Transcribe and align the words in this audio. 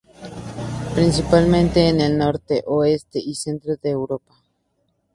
Principalmente 0.95 1.87
en 1.87 2.01
el 2.01 2.17
norte, 2.17 2.63
oeste 2.65 3.19
y 3.19 3.35
centro 3.35 3.75
de 3.75 3.91
Europa. 3.91 4.33